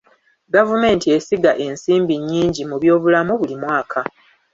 Gavumenti 0.53 1.05
esiga 1.17 1.51
ensimbi 1.65 2.15
nnyingi 2.17 2.61
mu 2.69 2.75
by'obulamu 2.81 3.33
buli 3.39 3.55
mwaka. 3.63 3.99